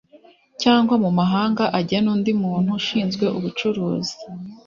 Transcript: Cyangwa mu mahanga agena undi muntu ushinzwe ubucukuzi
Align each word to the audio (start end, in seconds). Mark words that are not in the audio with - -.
Cyangwa 0.61 0.95
mu 1.03 1.09
mahanga 1.19 1.63
agena 1.79 2.07
undi 2.15 2.31
muntu 2.41 2.69
ushinzwe 2.79 3.25
ubucukuzi 3.37 4.15